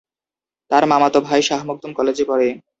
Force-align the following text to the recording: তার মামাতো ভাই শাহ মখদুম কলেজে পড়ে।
তার 0.71 0.83
মামাতো 0.85 1.19
ভাই 1.21 1.41
শাহ 1.41 1.59
মখদুম 1.69 1.91
কলেজে 1.93 2.23
পড়ে। 2.29 2.47